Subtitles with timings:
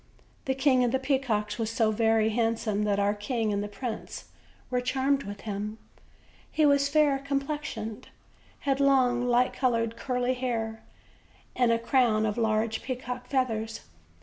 [0.45, 4.25] The King of the Peacocks was so very handsome that our king and the prince
[4.71, 5.77] were charmed with him;
[6.51, 8.05] he was fair complex ioned,
[8.61, 10.81] had long light colored curling hair,
[11.55, 13.81] and a crown of large peacocks' feathers.